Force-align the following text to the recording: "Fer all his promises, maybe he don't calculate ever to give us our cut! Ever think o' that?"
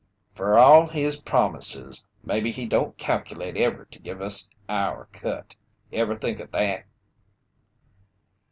"Fer 0.33 0.55
all 0.55 0.87
his 0.87 1.21
promises, 1.21 2.03
maybe 2.23 2.49
he 2.49 2.65
don't 2.65 2.97
calculate 2.97 3.55
ever 3.55 3.85
to 3.85 3.99
give 3.99 4.19
us 4.19 4.49
our 4.67 5.07
cut! 5.11 5.55
Ever 5.93 6.15
think 6.15 6.41
o' 6.41 6.47
that?" 6.47 6.85